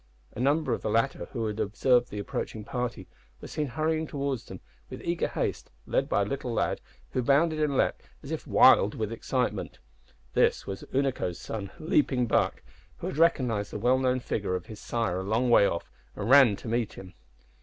[0.35, 3.07] A number of the latter who had observed the approaching party
[3.39, 6.81] were seen hurrying towards them with eager haste, led by a little lad,
[7.11, 9.77] who bounded and leaped as if wild with excitement.
[10.33, 11.33] This was Unaco's little
[11.67, 12.63] son, Leaping Buck,
[12.97, 16.27] who had recognised the well known figure of his sire a long way off, and
[16.27, 17.13] ran to meet him.